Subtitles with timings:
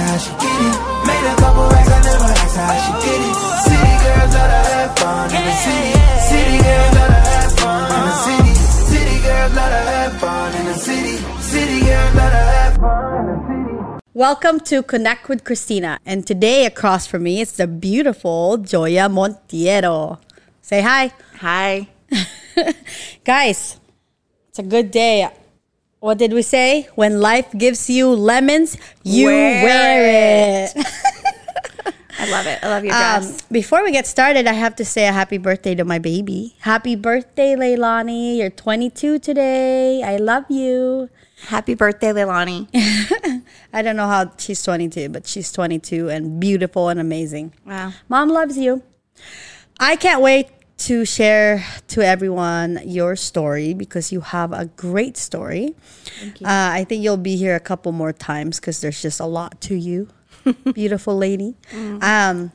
[0.00, 0.76] her how she get it.
[1.06, 3.36] Made a couple racks, I never asked her how she get it.
[3.68, 5.92] City girls love to have fun in the city.
[6.30, 8.54] City girls love to have fun in the city.
[8.90, 11.16] City girls love to have fun in the city.
[11.40, 14.00] City girls love to have fun in the city.
[14.14, 15.98] Welcome to Connect with Christina.
[16.06, 20.18] And today across from me is the beautiful Joya Monteiro.
[20.62, 21.12] Say hi.
[21.40, 21.88] Hi.
[23.24, 23.78] Guys,
[24.48, 25.28] it's a good day.
[26.00, 26.88] What did we say?
[26.94, 30.72] When life gives you lemons, you wear, Wear it.
[32.18, 32.58] I love it.
[32.62, 33.42] I love your Um, dress.
[33.52, 36.54] before we get started, I have to say a happy birthday to my baby.
[36.60, 38.36] Happy birthday, Leilani.
[38.38, 40.02] You're 22 today.
[40.02, 41.08] I love you.
[41.48, 42.68] Happy birthday, Leilani.
[43.72, 47.54] I don't know how she's 22, but she's 22 and beautiful and amazing.
[47.66, 47.92] Wow.
[48.08, 48.82] Mom loves you.
[49.78, 50.48] I can't wait
[50.80, 55.74] to share to everyone your story because you have a great story.
[56.42, 59.60] Uh, I think you'll be here a couple more times because there's just a lot
[59.62, 60.08] to you,
[60.72, 61.54] beautiful lady.
[62.00, 62.52] Um,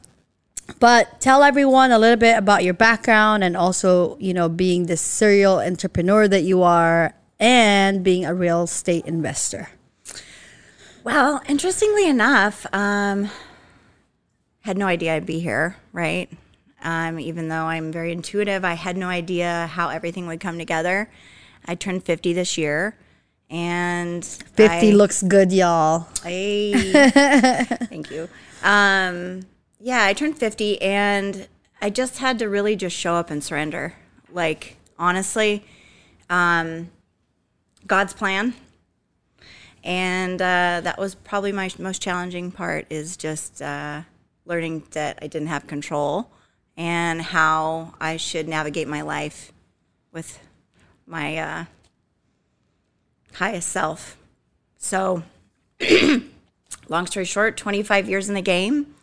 [0.80, 4.98] but tell everyone a little bit about your background and also, you know, being the
[4.98, 9.70] serial entrepreneur that you are and being a real estate investor.
[11.04, 13.30] Well, interestingly enough, um,
[14.62, 16.28] had no idea I'd be here, right?
[16.86, 21.10] Um, even though I'm very intuitive, I had no idea how everything would come together.
[21.66, 22.96] I turned 50 this year,
[23.50, 26.08] and 50 I- looks good, y'all.
[26.24, 26.92] Hey.
[27.90, 28.30] Thank you.
[28.64, 29.48] Um,
[29.80, 31.48] yeah, I turned 50 and
[31.82, 33.96] I just had to really just show up and surrender.
[34.32, 35.66] Like, honestly,
[36.30, 36.92] um,
[37.88, 38.54] God's plan.
[39.84, 44.02] And uh, that was probably my most challenging part is just uh,
[44.46, 46.32] learning that I didn't have control
[46.78, 49.52] and how I should navigate my life
[50.12, 50.40] with
[51.06, 51.66] my uh,
[53.34, 54.18] highest self.
[54.78, 55.24] So,
[56.90, 58.96] long story short, 25 years in the game.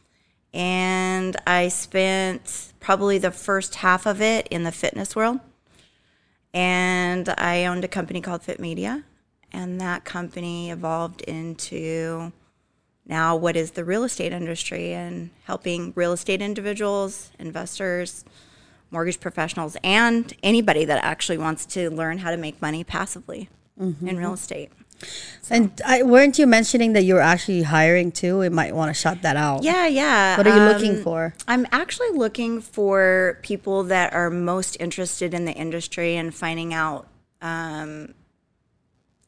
[0.54, 5.40] And I spent probably the first half of it in the fitness world.
[6.52, 9.04] And I owned a company called Fit Media.
[9.50, 12.32] And that company evolved into
[13.06, 18.24] now what is the real estate industry and helping real estate individuals, investors,
[18.90, 23.48] mortgage professionals, and anybody that actually wants to learn how to make money passively
[23.78, 24.70] in real estate.
[25.50, 28.38] And I, weren't you mentioning that you're actually hiring too?
[28.38, 29.64] We might want to shut that out.
[29.64, 30.36] Yeah, yeah.
[30.36, 31.34] What are you looking Um, for?
[31.48, 37.08] I'm actually looking for people that are most interested in the industry and finding out,
[37.40, 38.14] um,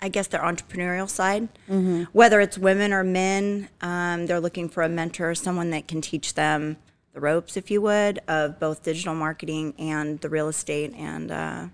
[0.04, 1.48] I guess, their entrepreneurial side.
[1.66, 2.02] Mm-hmm.
[2.12, 6.34] Whether it's women or men, um, they're looking for a mentor, someone that can teach
[6.34, 6.76] them
[7.14, 11.68] the ropes, if you would, of both digital marketing and the real estate and uh,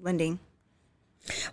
[0.00, 0.38] lending.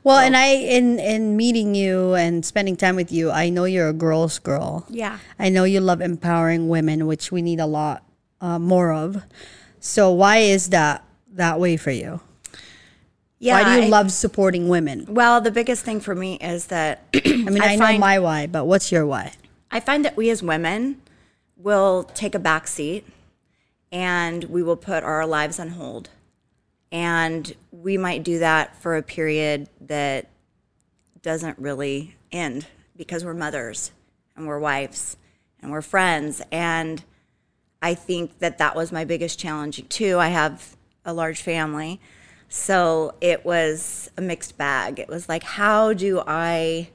[0.04, 3.90] Well, and I in in meeting you and spending time with you, I know you're
[3.90, 4.86] a girl's girl.
[4.90, 5.20] Yeah.
[5.38, 8.06] I know you love empowering women, which we need a lot
[8.40, 9.24] uh, more of.
[9.80, 11.04] So why is that
[11.34, 12.22] that way for you?
[13.42, 13.56] Yeah.
[13.56, 15.06] why do you I- love supporting women?
[15.10, 18.46] Well, the biggest thing for me is that I mean, I, I know my why,
[18.46, 19.34] but what's your why?
[19.72, 21.02] I find that we as women
[21.58, 23.06] will take a back seat
[23.92, 26.10] and we will put our lives on hold.
[26.92, 30.28] And we might do that for a period that
[31.24, 33.92] doesn't really end because we're mothers
[34.36, 35.18] and we're wives
[35.62, 36.44] and we're friends.
[36.52, 37.04] And
[37.82, 40.20] I think that that was my biggest challenge too.
[40.20, 40.76] I have
[41.06, 42.00] a large family.
[42.54, 45.00] So it was a mixed bag.
[45.00, 46.90] It was like, how do I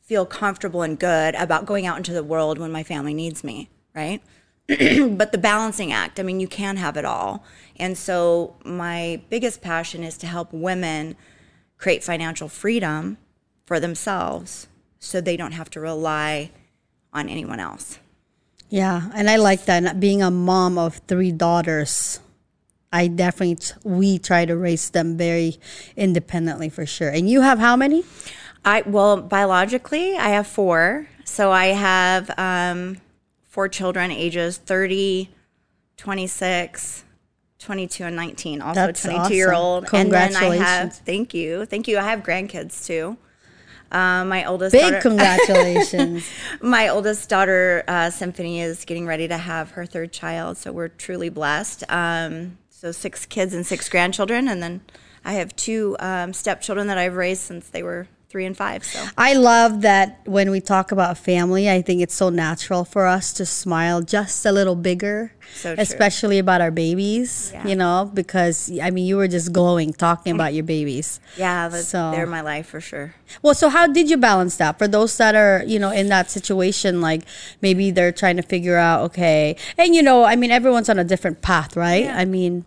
[0.00, 3.68] feel comfortable and good about going out into the world when my family needs me,
[3.96, 4.22] right?
[4.68, 7.42] but the balancing act, I mean, you can have it all.
[7.80, 11.16] And so my biggest passion is to help women
[11.76, 13.18] create financial freedom
[13.66, 14.68] for themselves
[15.00, 16.52] so they don't have to rely
[17.12, 17.98] on anyone else.
[18.68, 19.98] Yeah, and I like that.
[19.98, 22.20] Being a mom of three daughters,
[22.94, 25.58] I definitely we try to raise them very
[25.96, 27.08] independently for sure.
[27.08, 28.04] And you have how many?
[28.64, 31.08] I well, biologically, I have four.
[31.24, 32.98] So I have um,
[33.42, 35.28] four children, ages 30,
[35.96, 37.04] 26,
[37.58, 38.62] 22, and 19.
[38.62, 39.86] Also That's a 22 year old.
[39.86, 39.98] awesome.
[39.98, 40.98] And then I have, Congratulations.
[41.04, 41.66] thank you.
[41.66, 41.98] Thank you.
[41.98, 43.16] I have grandkids too.
[43.90, 46.24] Um, my oldest Big daughter, congratulations.
[46.62, 50.58] my oldest daughter, uh, Symphony, is getting ready to have her third child.
[50.58, 51.84] So we're truly blessed.
[51.88, 54.46] Um, so six kids and six grandchildren.
[54.46, 54.82] And then
[55.24, 58.84] I have two um, stepchildren that I've raised since they were three and five.
[58.84, 63.06] So I love that when we talk about family, I think it's so natural for
[63.06, 67.66] us to smile just a little bigger, So especially about our babies, Yeah.
[67.66, 71.20] you know, because I mean, you were just glowing talking about your babies.
[71.38, 73.14] yeah, that's, So- they're my life for sure.
[73.40, 76.28] Well, so how did you balance that for those that are, you know, in that
[76.30, 77.00] situation?
[77.00, 77.22] Like
[77.62, 81.04] maybe they're trying to figure out, okay, and you know, I mean, everyone's on a
[81.04, 82.04] different path, right?
[82.04, 82.18] Yeah.
[82.18, 82.66] I mean,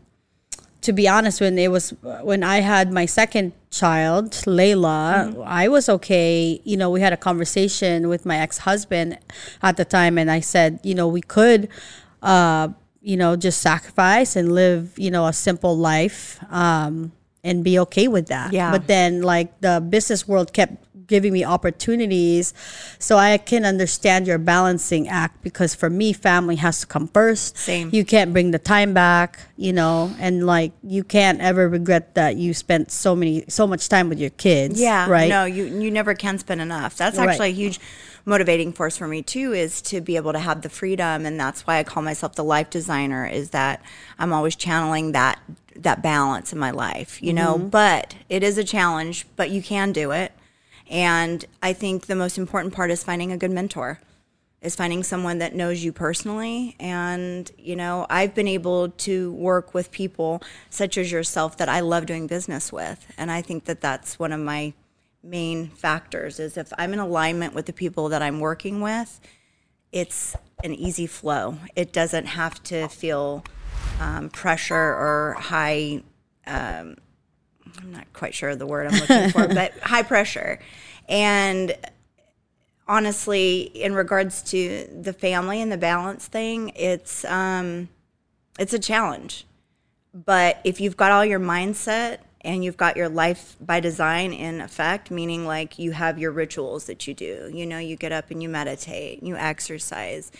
[0.81, 1.91] to be honest, when it was
[2.21, 6.61] when I had my second child, Layla, I was okay.
[6.63, 9.17] You know, we had a conversation with my ex husband
[9.61, 11.69] at the time, and I said, you know, we could.
[12.21, 12.69] Uh,
[12.99, 18.09] you know, just sacrifice and live, you know, a simple life um, and be okay
[18.09, 18.51] with that.
[18.51, 18.69] Yeah.
[18.69, 22.53] But then, like, the business world kept giving me opportunities.
[22.99, 27.57] So I can understand your balancing act because for me, family has to come first.
[27.57, 27.89] Same.
[27.91, 32.35] You can't bring the time back, you know, and like, you can't ever regret that
[32.35, 34.79] you spent so many, so much time with your kids.
[34.79, 35.29] Yeah, Right.
[35.29, 36.97] No, you you never can spend enough.
[36.97, 37.29] That's Right.
[37.29, 37.79] actually a huge
[38.25, 39.53] motivating force for me too.
[39.53, 42.43] Is to be able to have the freedom, and that's why I call myself the
[42.43, 43.25] life designer.
[43.25, 43.81] Is that
[44.19, 45.39] I'm always channeling that
[45.75, 47.55] that balance in my life, you know.
[47.55, 47.69] Mm-hmm.
[47.69, 50.31] But it is a challenge, but you can do it.
[50.89, 53.99] And I think the most important part is finding a good mentor
[54.61, 56.75] is finding someone that knows you personally.
[56.79, 61.81] And, you know, I've been able to work with people such as yourself that I
[61.81, 63.05] love doing business with.
[63.17, 64.73] And I think that that's one of my
[65.23, 69.19] main factors is if I'm in alignment with the people that I'm working with,
[69.91, 71.57] it's an easy flow.
[71.75, 73.43] It doesn't have to feel
[73.99, 76.03] um, pressure or high
[77.77, 80.59] I'm not quite sure of the word I'm looking for, but high pressure.
[81.07, 81.75] And
[82.87, 87.89] honestly, in regards to the family and the balance thing, it's um,
[88.59, 89.45] it's a challenge.
[90.13, 94.61] But if you've got all your mindset and you've got your life by design in
[94.61, 98.31] effect, meaning like you have your rituals that you do, you know, you get up
[98.31, 100.31] and you meditate, you exercise,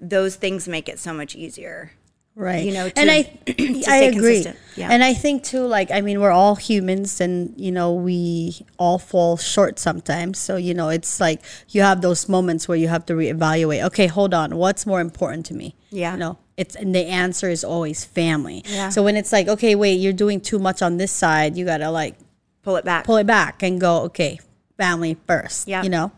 [0.00, 1.92] those things make it so much easier.
[2.36, 3.18] Right you know, to- and i
[3.88, 4.44] i agree.
[4.76, 4.88] Yeah.
[4.90, 8.98] and i think too like i mean we're all humans and you know we all
[8.98, 13.04] fall short sometimes so you know it's like you have those moments where you have
[13.06, 16.12] to reevaluate okay hold on what's more important to me Yeah.
[16.12, 18.90] you know it's and the answer is always family Yeah.
[18.90, 21.90] so when it's like okay wait you're doing too much on this side you gotta
[21.90, 22.16] like
[22.62, 23.04] Pull it back.
[23.04, 24.38] pull it back and go okay
[24.76, 25.82] family first Yeah.
[25.82, 26.12] you know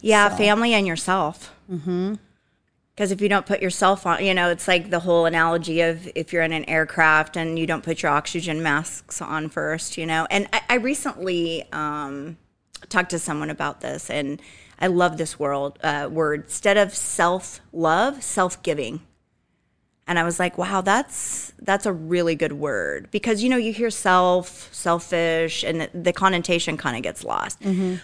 [0.00, 1.54] Yeah, family and yourself.
[1.70, 2.14] Mm-hmm.
[2.94, 6.06] Because if you don't put yourself on, you know, it's like the whole analogy of
[6.14, 10.04] if you're in an aircraft and you don't put your oxygen masks on first, you
[10.04, 10.26] know.
[10.30, 12.36] And I, I recently um,
[12.90, 14.42] talked to someone about this, and
[14.78, 16.44] I love this world uh, word.
[16.44, 19.00] Instead of self love, self giving.
[20.06, 23.72] And I was like, wow, that's that's a really good word because you know you
[23.72, 27.58] hear self, selfish, and the connotation kind of gets lost.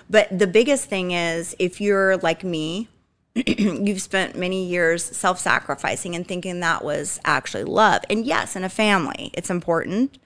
[0.08, 2.88] But the biggest thing is if you're like me,
[3.35, 8.03] you've spent many years self-sacrificing and thinking that was actually love.
[8.11, 10.19] And yes, in a family, it's important.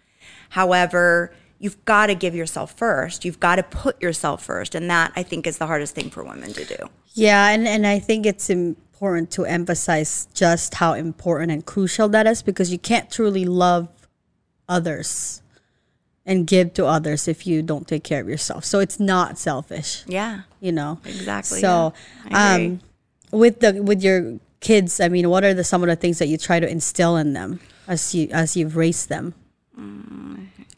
[0.50, 3.24] However, you've got to give yourself first.
[3.24, 6.24] You've got to put yourself first, and that I think is the hardest thing for
[6.24, 6.76] women to do.
[7.14, 12.26] Yeah, and, and I think it's important to emphasize just how important and crucial that
[12.26, 13.88] is because you can't truly love
[14.68, 15.42] others
[16.24, 18.64] and give to others if you don't take care of yourself.
[18.64, 20.42] So it's not selfish, Yeah.
[20.60, 21.00] you know.
[21.04, 21.92] Exactly, So
[22.30, 22.54] yeah.
[22.54, 22.80] Um
[23.32, 26.28] with the with your kids, I mean, what are the some of the things that
[26.28, 27.58] you try to instill in them
[27.88, 29.34] as you as you've raised them?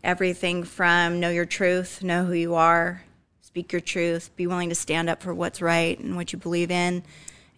[0.04, 3.02] everything from know your truth, know who you are,
[3.40, 6.70] speak your truth, be willing to stand up for what's right and what you believe
[6.70, 7.02] in,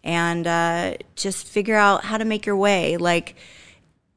[0.04, 2.96] and uh, just figure out how to make your way.
[2.96, 3.34] Like,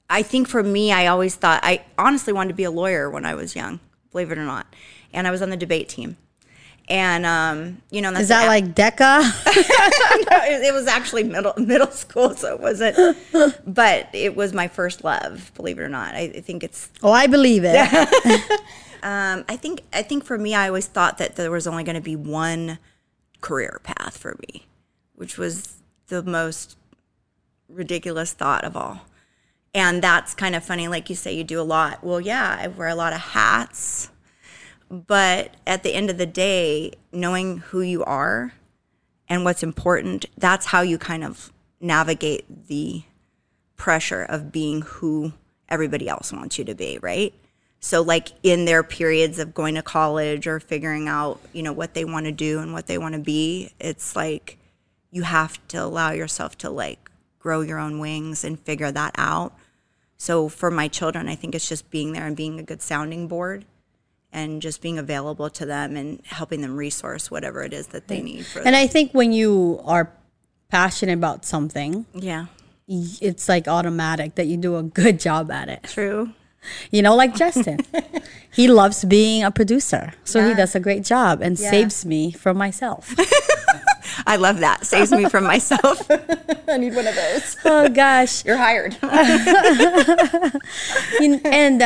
[0.09, 3.25] I think for me, I always thought, I honestly wanted to be a lawyer when
[3.25, 3.79] I was young,
[4.11, 4.67] believe it or not.
[5.11, 6.17] And I was on the debate team.
[6.89, 9.21] And, um, you know, that's Is that like DECA?
[9.45, 13.17] it, it was actually middle middle school, so it wasn't.
[13.67, 16.15] But it was my first love, believe it or not.
[16.15, 17.75] I, I think it's oh, I believe it.
[19.03, 21.95] um, I think I think for me, I always thought that there was only going
[21.95, 22.79] to be one
[23.39, 24.65] career path for me,
[25.13, 25.75] which was
[26.07, 26.75] the most
[27.67, 29.01] ridiculous thought of all.
[29.73, 32.03] And that's kind of funny, like you say, you do a lot.
[32.03, 34.09] Well, yeah, I wear a lot of hats,
[34.89, 38.53] but at the end of the day, knowing who you are
[39.27, 43.03] and what's important, that's how you kind of navigate the
[43.77, 45.33] pressure of being who
[45.69, 47.33] everybody else wants you to be, right?
[47.79, 51.93] So like in their periods of going to college or figuring out, you know, what
[51.93, 54.57] they want to do and what they want to be, it's like
[55.11, 59.55] you have to allow yourself to like grow your own wings and figure that out.
[60.17, 63.27] So for my children, I think it's just being there and being a good sounding
[63.27, 63.63] board
[64.31, 68.21] and just being available to them and helping them resource whatever it is that they
[68.21, 70.11] need for And I think when you are
[70.69, 72.45] passionate about something, yeah
[72.91, 75.83] it's like automatic that you do a good job at it.
[75.83, 76.31] true
[76.91, 77.79] You know, like Justin.
[78.51, 80.13] he loves being a producer.
[80.25, 81.69] So he does a great job and Yeah.
[81.71, 83.15] saves me from myself.
[84.27, 86.01] i love that saves me from myself
[86.69, 87.57] I need one of those.
[87.65, 88.45] Oh gosh.
[88.47, 88.95] you're hired
[91.21, 91.85] and uh,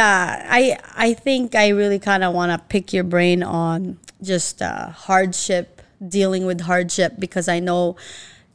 [0.49, 4.89] I I think I really kind of want to pick your brain on just uh,
[4.89, 7.95] hardship, dealing with hardship, because I know,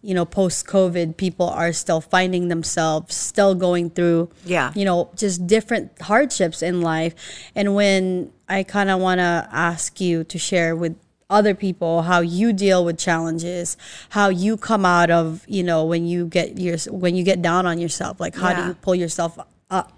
[0.03, 4.73] you know, post COVID, people are still finding themselves, still going through, Yeah.
[4.75, 7.15] you know, just different hardships in life.
[7.55, 10.97] And when I kind of want to ask you to share with
[11.31, 13.77] other people how you deal with challenges
[14.11, 17.67] how you come out of you know when you get your when you get down
[17.67, 19.39] on yourself like how do you pull yourself
[19.71, 19.93] up?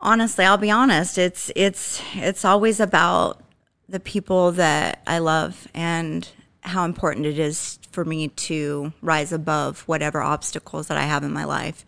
[0.00, 3.40] Honestly i'll be honest it's it's it's always about
[3.88, 6.28] the people that i love and
[6.60, 11.32] how important it is for me to rise above whatever obstacles that i have in
[11.32, 11.84] my life.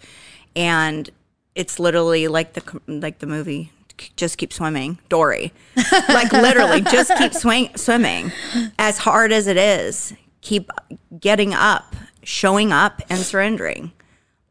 [0.55, 1.11] And
[1.55, 3.73] it's literally like the like the movie
[4.17, 4.99] just keep swimming.
[5.09, 5.53] Dory.
[6.09, 8.33] Like literally just keep swing, swimming.
[8.79, 10.15] As hard as it is
[10.47, 10.71] keep
[11.19, 13.91] getting up showing up and surrendering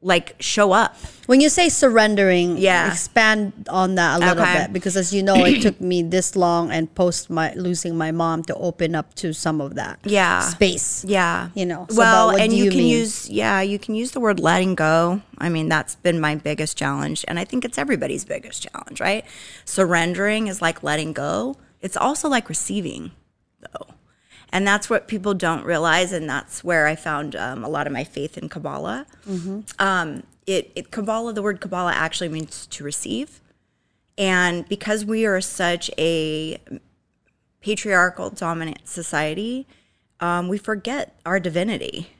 [0.05, 0.93] like show up
[1.25, 2.85] When you say surrendering, Yeah.
[2.93, 4.61] expand on that a little Okay.
[4.61, 8.11] bit because, as you know, it took me this long and post my losing my
[8.13, 10.41] mom to open up to some of that Yeah.
[10.45, 11.01] space.
[11.03, 11.49] Yeah.
[11.57, 12.99] You know, so well, and you, you can mean?
[13.01, 15.21] use yeah, you can use the word letting go.
[15.41, 19.25] I mean, that's been my biggest challenge, and I think it's everybody's biggest challenge, right?
[19.65, 21.57] Surrendering is like letting go.
[21.81, 23.11] It's also like receiving,
[23.65, 23.94] though,
[24.55, 27.91] and that's what people don't realize, and that's where I found um, a lot of
[27.91, 29.05] my faith in Kabbalah.
[29.27, 29.59] Mm-hmm.
[29.79, 33.41] Um, it, it Kabbalah, the word Kabbalah actually means to receive,
[34.17, 36.57] and because we are such a
[37.59, 39.67] patriarchal dominant society,
[40.21, 42.11] um, we forget our divinity.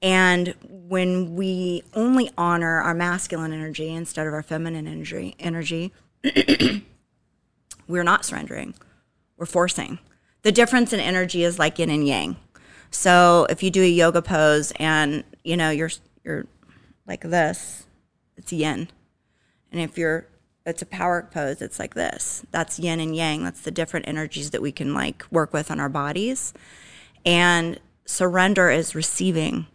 [0.00, 5.92] And when we only honor our masculine energy instead of our feminine energy, energy,
[7.88, 8.74] we're not surrendering.
[9.36, 9.98] We're forcing.
[10.42, 12.36] The difference in energy is like yin and yang.
[12.90, 15.90] So if you do a yoga pose and you know you're
[16.24, 16.46] you're
[17.06, 17.86] like this,
[18.36, 18.88] it's yin.
[19.70, 20.26] And if you're
[20.64, 22.44] it's a power pose, it's like this.
[22.50, 23.42] That's yin and yang.
[23.42, 26.52] That's the different energies that we can like work with on our bodies.
[27.24, 29.66] And surrender is receiving.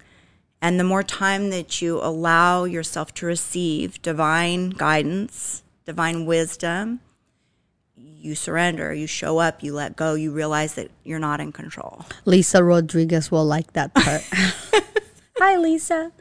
[0.61, 7.01] And the more time that you allow yourself to receive divine guidance, divine wisdom,
[8.23, 12.05] you surrender, you show up, you let go, you realize that you're not in control.
[12.25, 14.23] Lisa Rodriguez will like that part.
[15.39, 16.11] Hi, Lisa.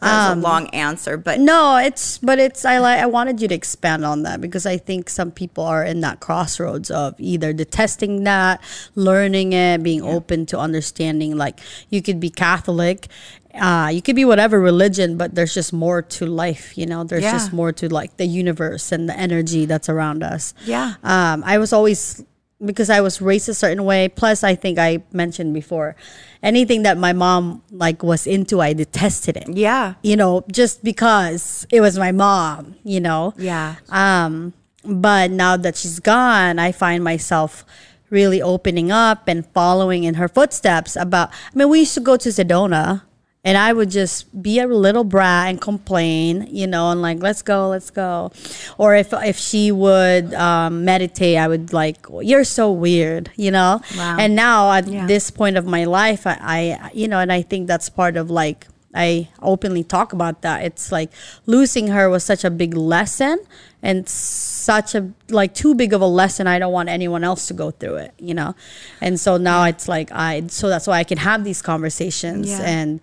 [0.00, 3.40] That Um, was a long answer, but No, it's but it's I like I wanted
[3.40, 7.14] you to expand on that because I think some people are in that crossroads of
[7.18, 8.60] either detesting that,
[8.94, 11.36] learning it, being open to understanding.
[11.36, 11.58] Like
[11.88, 13.08] you could be Catholic,
[13.54, 16.76] uh, you could be whatever religion, but there's just more to life.
[16.76, 17.32] You know, there's Yeah.
[17.32, 20.54] just more to like the universe and the energy that's around us.
[20.64, 20.94] Yeah.
[21.04, 22.24] Um, I was always
[22.64, 24.08] because I was raised a certain way.
[24.08, 25.96] Plus, I think I mentioned before,
[26.42, 29.94] anything that my mom like was into, I detested it yeah.
[30.02, 33.34] you know, just because it was my mom, you know.
[33.36, 33.76] Yeah.
[33.90, 34.52] Um,
[34.84, 37.64] but now that she's gone, I find myself
[38.10, 42.16] really opening up and following in her footsteps about I mean, we used to go
[42.16, 43.02] to Sedona
[43.44, 47.42] and I would just be a little brat and complain, you know, and like, let's
[47.42, 48.30] go, let's go.
[48.78, 53.80] Or if if she would um, meditate, I would like, you're so weird, you know.
[53.96, 54.16] Wow.
[54.18, 55.06] And now at Yeah.
[55.06, 56.38] this point of my life, I,
[56.80, 60.64] I, you know, and I think that's part of like I openly talk about that.
[60.64, 61.10] It's like
[61.46, 63.38] losing her was such a big lesson
[63.82, 66.46] and such a like too big of a lesson.
[66.46, 68.54] I don't want anyone else to go through it, you know.
[69.00, 72.60] And so now it's like I so that's why I can have these conversations Yeah.
[72.62, 73.00] and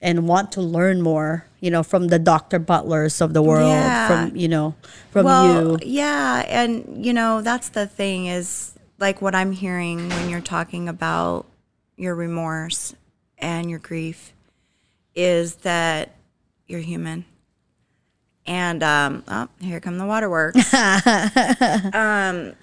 [0.00, 2.58] and want to learn more, you know, from the Dr.
[2.58, 4.06] Butlers of the world, Yeah.
[4.08, 4.74] from you know,
[5.10, 5.78] from well, you.
[5.82, 10.88] yeah, and you know that's the thing is like what I'm hearing when you're talking
[10.88, 11.46] about
[11.96, 12.94] your remorse
[13.38, 14.32] and your grief
[15.14, 16.14] is that
[16.66, 17.24] you're human.
[18.46, 20.72] And um, oh, here come the waterworks.
[21.94, 22.54] um,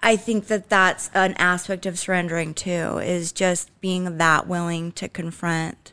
[0.00, 2.98] I think that that's an aspect of surrendering too.
[2.98, 5.92] Is just being that willing to confront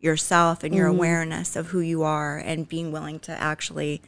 [0.00, 0.98] yourself and your mm-hmm.
[0.98, 4.02] awareness of who you are, and being willing to actually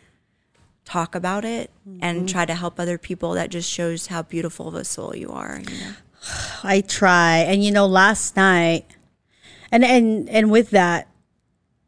[0.85, 2.26] talk about it and mm-hmm.
[2.26, 3.33] try to help other people.
[3.33, 5.61] That just shows how beautiful of a soul you are.
[5.61, 5.92] You know?
[6.64, 7.38] I try.
[7.38, 8.87] And you know, last night,
[9.71, 11.09] and and and with that,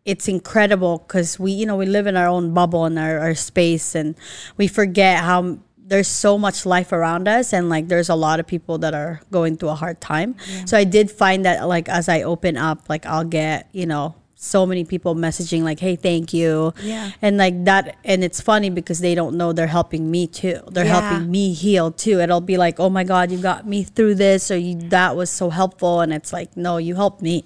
[0.05, 3.35] it's incredible because we, you know, we live in our own bubble in our, our
[3.35, 4.15] space, and
[4.57, 5.59] we forget how
[5.91, 9.21] there's so much life around us and like there's a lot of people that are
[9.31, 10.37] going through a hard time.
[10.65, 14.15] So i did find that like as i open up like i'll get you know
[14.43, 16.73] so many people messaging like hey thank you.
[16.83, 17.11] Yeah.
[17.21, 20.61] and like that and it's funny because they don't know they're helping me too.
[20.73, 21.01] They're Yeah.
[21.01, 22.21] helping me heal too.
[22.21, 25.29] It'll be like oh my god you got me through this or you that was
[25.29, 26.01] so helpful.
[26.01, 27.45] And it's like no you helped me.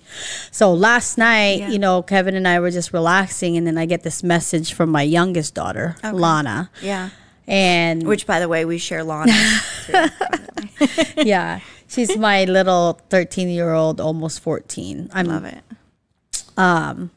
[0.52, 1.70] So last night Yeah.
[1.70, 4.88] you know kevin and i were just relaxing and then i get this message from
[4.90, 6.70] my youngest daughter lana.
[6.80, 7.08] Yeah.
[7.46, 9.32] And Which, by the way, we share Lana.
[9.86, 10.06] too.
[11.24, 15.62] yeah she's my little 13 year old almost 14 i'm Love it.
[16.56, 17.10] Um,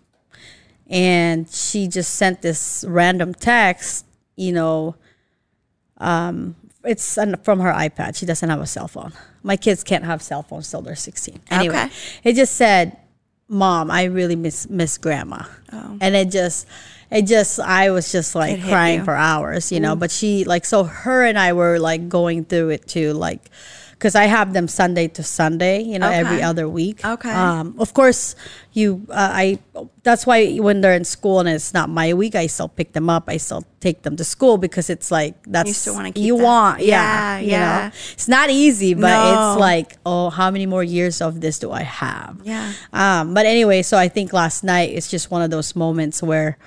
[0.88, 4.06] and she just sent this random text
[4.36, 4.96] you know
[5.98, 9.12] um it's from her ipad she doesn't have a cell phone
[9.44, 11.90] my kids can't have cell phones till they're 16 anyway Okay.
[12.24, 12.98] it just said
[13.48, 16.68] mom i really miss miss grandma and it just
[17.12, 19.06] it just i was just like crying you.
[19.06, 22.70] for hours you know but she like so her and i were like going through
[22.70, 23.50] it too like
[23.92, 27.32] because i have them sunday to sunday you know every other week Okay.
[27.32, 28.36] um of course
[28.74, 29.58] you uh, i
[30.04, 33.10] that's why when they're in school and it's not my week i still pick them
[33.10, 36.38] up i still take them to school because it's like that's still wanna keep you
[36.38, 37.78] that- want yeah, Yeah, you yeah.
[37.90, 39.54] know it's not easy but No.
[39.54, 42.74] it's like oh how many more years of this do i have Yeah.
[42.94, 46.58] um but anyway so i think last night it's just one of those moments where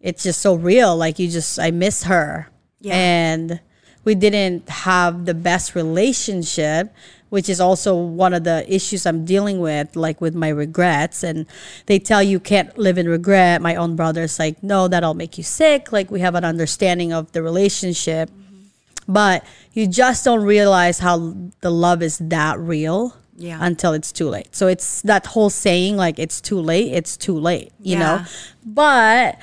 [0.00, 2.48] it's just so real like you just i miss her.
[2.80, 2.94] Yeah.
[2.94, 3.60] and
[4.04, 6.94] we didn't have the best relationship
[7.28, 11.22] which is also one of the issues i'm dealing with like with my regrets.
[11.22, 11.44] And
[11.86, 13.60] they tell you can't live in regret.
[13.60, 15.92] My own brother's like no that'll make you sick.
[15.92, 18.30] Like we have an understanding of the relationship.
[18.30, 19.12] Mm-hmm.
[19.12, 23.58] But you just don't realize how the love is that real Yeah.
[23.60, 24.54] until it's too late.
[24.56, 28.24] So it's that whole saying like it's too late it's too late you know?
[28.64, 29.36] But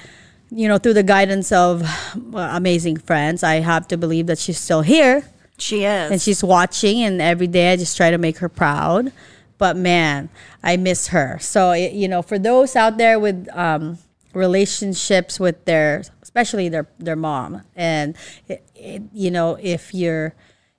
[0.55, 4.57] you know through the guidance of uh, amazing friends i have to believe that she's
[4.57, 5.23] still here.
[5.57, 6.11] She is.
[6.11, 9.11] and she's watching and every day i just try to make her proud.
[9.57, 10.29] But man
[10.63, 11.37] i miss her.
[11.39, 13.97] So it, you know for those out there with um,
[14.33, 18.15] relationships with their especially their their mom and
[18.47, 20.35] it, it, you know if you're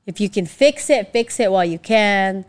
[0.06, 2.44] if you can fix it fix it while you can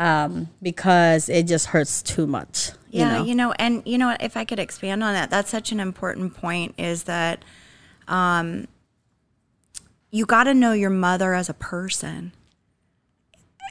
[0.00, 4.16] um, because it just hurts too much you yeah, know you know, and you know?
[4.18, 6.74] If I could expand on that, that's such an important point.
[6.76, 7.44] Is that
[8.08, 8.66] um,
[10.10, 12.32] you got to know your mother as a person.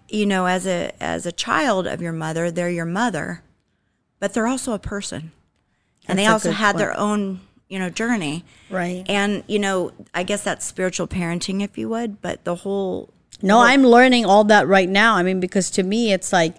[0.07, 3.43] You know, as a as a child of your mother, they're your mother,
[4.19, 5.33] but they're also a person,
[6.07, 6.77] and they That's also had point.
[6.77, 8.45] their own you know journey.
[8.69, 9.03] Right.
[9.09, 12.21] And you know, I guess that's spiritual parenting, if you would.
[12.21, 15.15] But the whole No, I'm learning all that right now.
[15.15, 16.55] I mean, because to me, it's like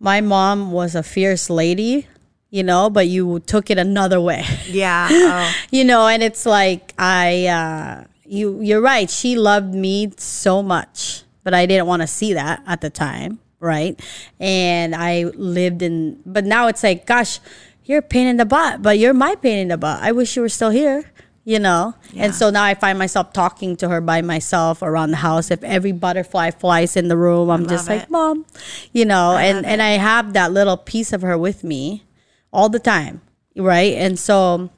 [0.00, 2.06] my mom was a fierce lady,
[2.50, 6.92] you know, but you took it another way, yeah, oh, you know, and it's like
[6.98, 9.08] I, uh, you, you're right.
[9.10, 13.38] She loved me so much, but I didn't want to see that at the time,
[13.60, 13.98] right?
[14.40, 17.40] And I lived in, but now it's like, gosh,
[17.84, 20.02] you're a pain in the butt, but you're my pain in the butt.
[20.02, 21.04] I wish you were still here.
[21.46, 22.24] You know, Yeah.
[22.24, 25.50] and so now I find myself talking to her by myself around the house.
[25.50, 28.46] If every butterfly flies in the room, I'm just love like, "Mom,"
[28.92, 32.04] you know, and love and I have that little piece of her with me
[32.50, 33.20] all the time,
[33.56, 33.92] right?
[33.92, 34.70] And so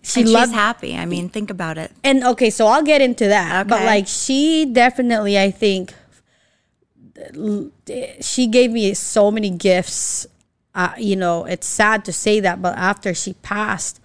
[0.00, 0.96] she and loved she's happy.
[0.96, 1.92] I mean, think about it.
[2.02, 3.68] and okay, so I'll get into that.
[3.68, 5.92] But like she definitely I think
[8.20, 10.26] she gave me so many gifts.
[10.74, 14.00] Uh, you know, it's sad to say that, but after she passed,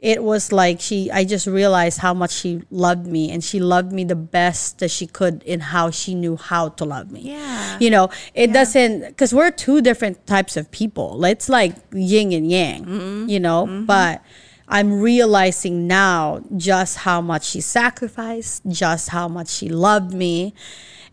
[0.00, 3.92] it was like she I just realized how much she loved me and she loved
[3.92, 7.20] me the best that she could in how she knew how to love me.
[7.20, 7.76] Yeah.
[7.78, 11.22] You know, it doesn't cuz we're two different types of people.
[11.24, 13.28] It's like yin and yang, Mm-hmm.
[13.28, 14.22] you know, but
[14.68, 20.54] I'm realizing now just how much she sacrificed, just how much she loved me.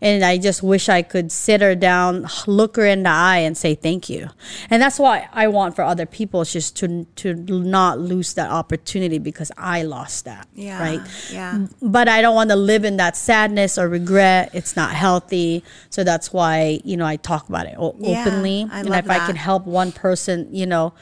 [0.00, 3.56] And I just wish I could sit her down, look her in the eye, and
[3.56, 4.28] say thank you.
[4.70, 8.48] And that's why I want for other people is just to to not lose that
[8.50, 10.46] opportunity because I lost that.
[10.54, 10.80] Yeah.
[10.80, 11.00] Right.
[11.32, 11.66] Yeah.
[11.82, 14.50] But I don't want to live in that sadness or regret.
[14.52, 15.64] It's not healthy.
[15.90, 18.66] So that's why you know I talk about it o- Yeah, openly.
[18.70, 20.94] I and if I can help one person, you know,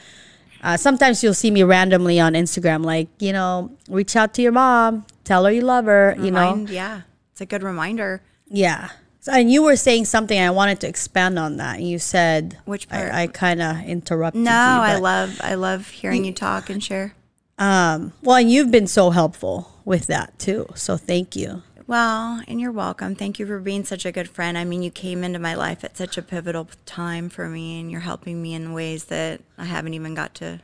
[0.63, 4.51] uh, sometimes you'll see me randomly on Instagram, like, you know, reach out to your
[4.53, 6.65] mom, tell her you love her, you know.
[6.67, 8.23] Yeah, it's a good reminder.
[8.49, 8.89] Yeah.
[9.19, 11.81] So, and you were saying something, I wanted to expand on that.
[11.81, 13.11] You said, Which part?
[13.11, 14.55] I, I kind of interrupted No, you.
[14.55, 17.13] I love I love hearing you talk and share.
[17.57, 20.67] Um, well, and you've been so helpful with that too.
[20.75, 21.63] So thank you.
[21.87, 23.15] Well, and you're welcome.
[23.15, 24.57] Thank you for being such a good friend.
[24.57, 27.89] I mean, you came into my life at such a pivotal time for me, and
[27.89, 30.59] you're helping me in ways that I haven't even got to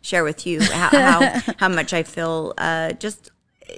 [0.00, 2.54] share with you how how, how much I feel.
[2.56, 3.30] Uh, just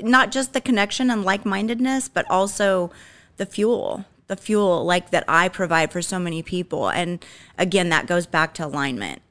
[0.02, 2.90] not just the connection and like-mindedness, but also
[3.36, 6.88] the fuel, the fuel like that I provide for so many people.
[6.88, 7.24] And
[7.58, 9.22] again, that goes back to alignment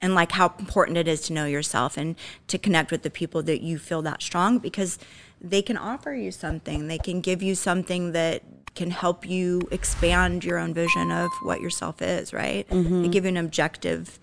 [0.00, 2.16] and like how important it is to know yourself and
[2.48, 4.98] to connect with the people that you feel that strong because
[5.40, 6.88] they can offer you something.
[6.88, 8.42] They can give you something that
[8.74, 12.68] can help you expand your own vision of what yourself is, right?
[12.68, 13.10] They mm-hmm.
[13.10, 14.18] give you an objective,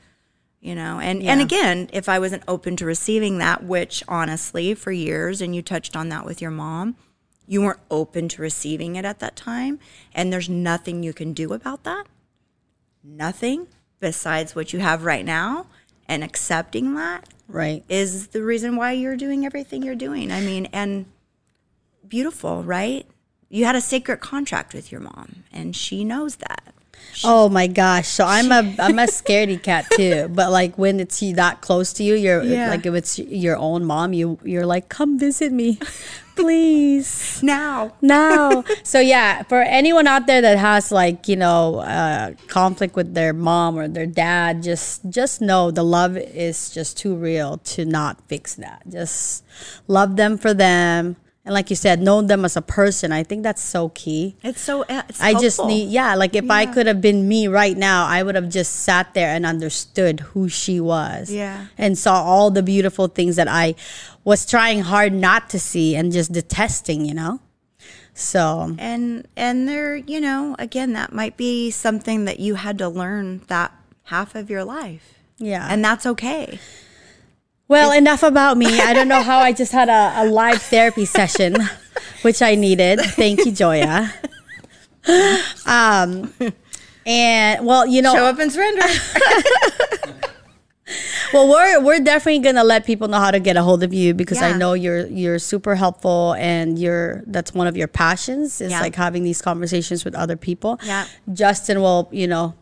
[0.62, 1.00] you know.
[1.00, 5.56] And and again, if I wasn't open to receiving that, which honestly for years and
[5.56, 6.96] you touched on that with your mom,
[7.47, 9.79] you weren't open to receiving it at that time
[10.13, 12.05] and there's nothing you can do about that.
[13.03, 13.67] Nothing
[13.99, 15.67] besides what you have right now
[16.07, 17.83] and accepting that Right.
[17.88, 20.31] is the reason why you're doing everything you're doing.
[20.31, 21.05] I mean, and
[22.07, 23.05] beautiful, right?
[23.49, 26.73] You had a sacred contract with your mom, and she knows that.
[27.23, 28.07] Oh my gosh!
[28.07, 30.27] So I'm a I'm a scaredy cat too.
[30.29, 32.69] But like when it's that close to you, you're Yeah.
[32.69, 35.79] like if it's your own mom, you you're like, come visit me,
[36.36, 38.63] please Now, now.
[38.83, 43.33] so yeah, for anyone out there that has like you know uh, conflict with their
[43.33, 48.21] mom or their dad, just just know the love is just too real to not
[48.27, 48.83] fix that.
[48.89, 49.43] Just
[49.88, 51.15] love them for them,
[51.47, 53.13] and like you said, know them as a person.
[53.13, 54.36] I think that's so key.
[54.43, 54.83] it's so.
[54.83, 58.05] uh, It's I just need, yeah, like if I could have been me right now,
[58.05, 61.31] I would have just sat there and understood who she was.
[61.31, 61.67] Yeah.
[61.77, 63.75] And saw all the beautiful things that I
[64.25, 67.39] was trying hard not to see and just detesting, you know?
[68.13, 72.89] So, and and there, you know, again, that might be something that you had to
[72.89, 73.71] learn that
[74.05, 75.67] half of your life, yeah.
[75.69, 76.60] and that's okay.
[77.67, 78.80] Well, enough about me.
[78.80, 81.56] I don't know how I just had a, a live therapy session,
[82.21, 82.99] which I needed.
[83.01, 84.13] Thank you, Joya.
[85.65, 86.34] Um,
[87.06, 88.84] and well, you know, Show up and surrender.
[91.34, 94.13] Well, we're we're definitely gonna let people know how to get a hold of you
[94.13, 98.71] because I know you're you're super helpful and you're that's one of your passions is
[98.71, 98.80] Yeah.
[98.80, 100.80] like having these conversations with other people.
[100.86, 101.06] Yeah.
[101.34, 102.53] Justin will you know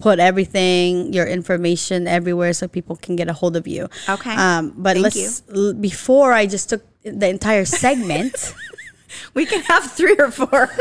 [0.00, 3.88] put everything your information everywhere so people can get a hold of you.
[4.08, 4.34] Okay.
[4.34, 8.54] Um, but Thank let's l- before I just took the entire segment.
[9.34, 10.70] we can have three or four.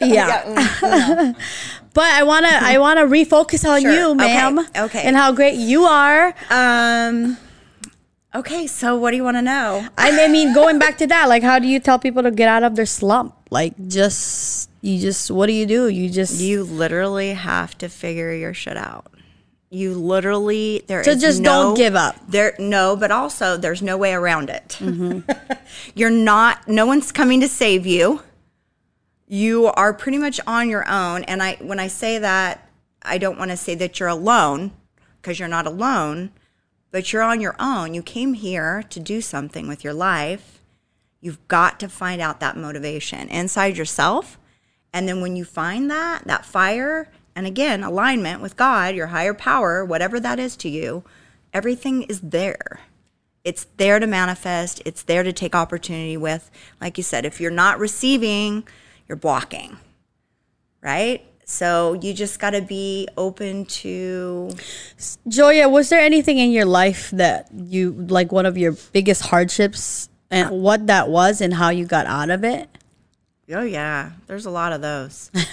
[0.00, 1.32] yeah.
[1.94, 3.92] But I wanna I wanna refocus on Sure.
[3.92, 4.58] you, ma'am.
[4.76, 5.02] Okay.
[5.06, 6.34] And how great you are.
[6.50, 7.36] Um.
[8.34, 9.86] Okay, so what do you want to know?
[9.96, 12.64] I mean, going back to that, like, how do you tell people to get out
[12.64, 13.32] of their slump?
[13.54, 15.88] Like, just you just what do you do?
[15.88, 19.06] You just You literally have to figure your shit out.
[19.70, 22.16] You literally there is So just no- don't give up.
[22.28, 24.76] There no, but also there's no way around it.
[24.80, 25.30] Mm-hmm.
[25.94, 26.66] You're not.
[26.66, 28.22] No one's coming to save you.
[29.28, 31.22] You are pretty much on your own.
[31.22, 32.68] And I when I say that,
[33.02, 34.72] I don't want to say that you're alone
[35.22, 36.32] because you're not alone,
[36.90, 37.94] but you're on your own.
[37.94, 40.60] You came here to do something with your life.
[41.24, 44.38] You've got to find out that motivation inside yourself.
[44.92, 49.32] And then when you find that, that fire, and again, alignment with God, your higher
[49.32, 51.02] power, whatever that is to you,
[51.54, 52.80] everything is there.
[53.42, 56.50] It's there to manifest, it's there to take opportunity with.
[56.78, 58.68] Like you said, if you're not receiving,
[59.08, 59.78] you're blocking,
[60.82, 61.24] right?
[61.46, 64.50] So you just got to be open to
[65.26, 70.10] Joya, was there anything in your life that you like one of your biggest hardships
[70.34, 72.68] and what that was and how you got out of it?
[73.50, 75.30] Oh yeah, there's a lot of those.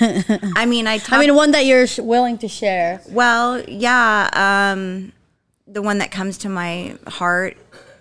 [0.55, 3.01] I mean, I talk, I mean, one that you're sh- willing to share.
[3.09, 4.29] Well, yeah.
[4.33, 5.11] Um,
[5.67, 7.57] the one that comes to my heart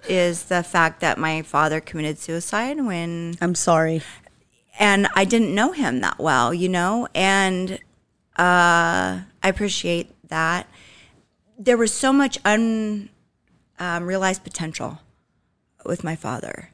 [0.08, 4.02] is the fact that my father committed suicide when, I'm sorry.
[4.78, 7.72] and I didn't know him that well, you know, and
[8.38, 10.68] uh, I appreciate that.
[11.58, 14.98] There was so much unrealized um, potential
[15.84, 16.70] with my father,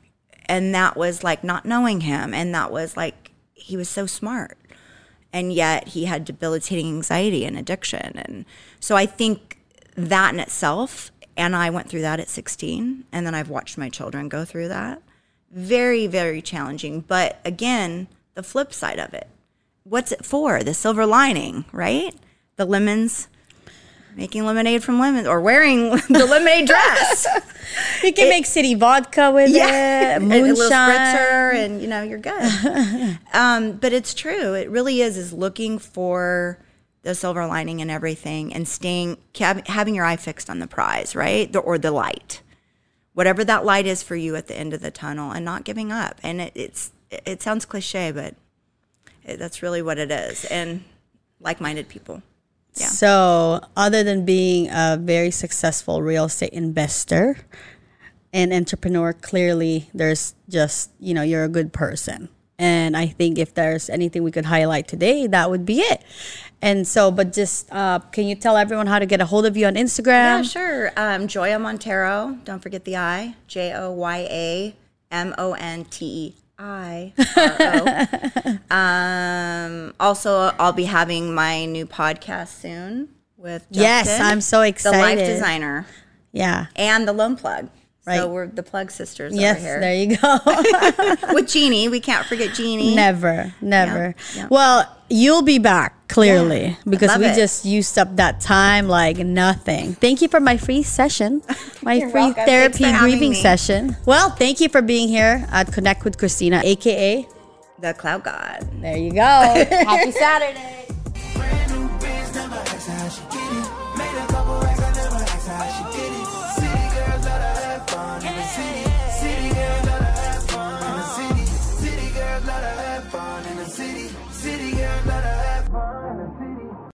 [0.47, 3.33] and that was like not knowing him, and that was like
[3.67, 4.57] he was so smart.
[5.33, 8.13] And yet he had debilitating anxiety and addiction.
[8.17, 8.45] And
[8.81, 9.59] so i think
[9.97, 13.89] that in itself and i went through that at 16 and then i've watched my
[13.89, 15.03] children go through that.
[15.51, 17.01] Very very challenging.
[17.01, 19.29] But again the flip side of it
[19.83, 20.63] what's it for?
[20.63, 22.15] The silver lining right?
[22.57, 23.29] The lemons
[24.17, 27.27] making lemonade from lemons or wearing the lemonade dress
[28.03, 30.69] You can make city vodka with it, a little moonshine.
[30.71, 33.19] spritzer, and you know you're good.
[33.35, 34.55] um, but it's true.
[34.55, 35.17] It really is.
[35.17, 36.59] Is looking for
[37.03, 41.53] the silver lining in everything and staying, having your eye fixed on the prize, right,
[41.53, 42.41] the, or the light,
[43.13, 45.93] whatever that light is for you at the end of the tunnel, and not giving
[45.93, 46.19] up.
[46.23, 48.35] And it, it's it sounds cliche, but
[49.25, 50.45] it, that's really what it is.
[50.47, 50.85] And
[51.41, 52.23] like-minded people.
[52.77, 52.89] Yeah.
[52.89, 57.39] So, other than being a very successful real estate investor,
[58.37, 62.29] and entrepreneur, clearly there's just, you know, you're a good person.
[62.59, 66.03] And I think if there's anything we could highlight today, that would be it.
[66.61, 69.57] And so, but just, uh, can you tell everyone how to get a hold of
[69.57, 70.07] you on Instagram?
[70.39, 70.93] Yeah, sure.
[70.97, 72.43] Um, Joya Monteiro.
[72.45, 73.37] Don't forget the I.
[73.47, 74.77] J O Y A
[75.11, 78.75] M O N T E I R O.
[78.75, 84.99] Um, also, I'll be having my new podcast soon with Justin, Yes, I'm so excited.
[84.99, 85.87] the life designer
[86.33, 86.67] Yeah.
[86.75, 87.69] and the loan plug.
[88.07, 88.19] Right.
[88.19, 89.81] So we're the plug sisters Yes, over here.
[89.81, 90.39] there you go.
[91.35, 92.95] With Jeannie, we can't forget Jeannie.
[92.95, 94.15] never, never.
[94.37, 94.47] yeah.
[94.49, 97.35] Well, you'll be back clearly Yeah, because we it.
[97.35, 99.95] just used up that time like nothing.
[99.95, 101.43] Thank you for my free session,
[101.83, 102.45] my free welcome.
[102.45, 103.97] Therapy grieving session.
[104.07, 107.27] Well, thank you for being here at Connect with Christina, aka.
[107.81, 108.69] The Clout God.
[108.81, 109.17] There you go.
[109.21, 110.86] Happy Saturday.